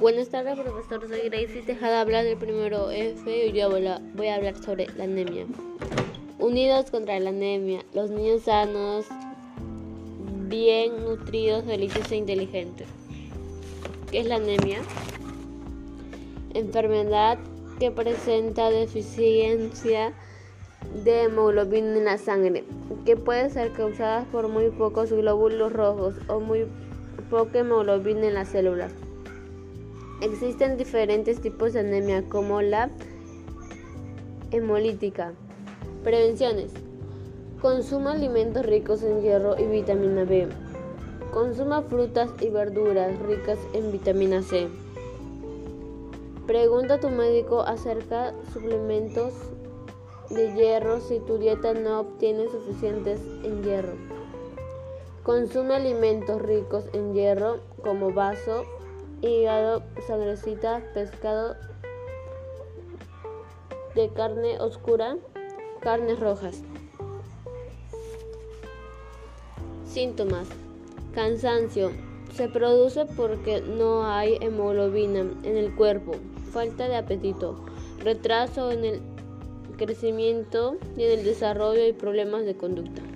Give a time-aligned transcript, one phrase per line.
[0.00, 1.08] Buenas tardes, profesor.
[1.08, 5.44] Soy Gracie Tejada, habla del primero F y yo voy a hablar sobre la anemia.
[6.38, 9.06] Unidos contra la anemia, los niños sanos,
[10.46, 12.86] bien nutridos, felices e inteligentes.
[14.12, 14.78] ¿Qué es la anemia?
[16.54, 17.36] Enfermedad
[17.80, 20.12] que presenta deficiencia
[21.02, 22.62] de hemoglobina en la sangre,
[23.04, 26.68] que puede ser causada por muy pocos glóbulos rojos o muy
[27.30, 28.94] poca hemoglobina en las células.
[30.20, 32.90] Existen diferentes tipos de anemia como la
[34.50, 35.32] hemolítica.
[36.02, 36.72] Prevenciones.
[37.60, 40.48] Consuma alimentos ricos en hierro y vitamina B.
[41.32, 44.68] Consuma frutas y verduras ricas en vitamina C.
[46.48, 49.34] Pregunta a tu médico acerca suplementos
[50.30, 53.94] de hierro si tu dieta no obtiene suficientes en hierro.
[55.22, 58.64] Consume alimentos ricos en hierro como vaso,
[59.22, 61.56] hígado, sangrecita, pescado
[63.94, 65.16] de carne oscura,
[65.80, 66.62] carnes rojas.
[69.84, 70.48] Síntomas.
[71.14, 71.90] Cansancio.
[72.32, 76.12] Se produce porque no hay hemoglobina en el cuerpo,
[76.52, 77.56] falta de apetito,
[77.98, 79.00] retraso en el
[79.76, 83.07] crecimiento y en el desarrollo y problemas de conducta.